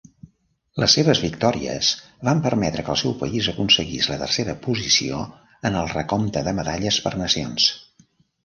[0.83, 1.89] Les seves victòries
[2.29, 5.23] van permetre que el seu país aconseguís la tercera posició
[5.71, 7.73] en el recompte de medalles per nacions.